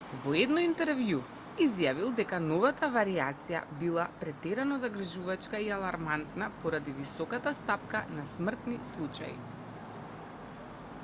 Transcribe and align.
во 0.21 0.31
едно 0.37 0.61
интервју 0.67 1.17
изјавил 1.65 2.13
дека 2.19 2.39
новата 2.45 2.89
варијација 2.95 3.61
била 3.83 4.07
претерано 4.23 4.79
загрижувачка 4.85 5.61
и 5.67 5.71
алармантна 5.77 6.49
поради 6.65 6.97
високата 7.03 7.55
стапка 7.61 8.05
на 8.17 8.27
смртни 8.33 8.81
случаи 8.95 9.39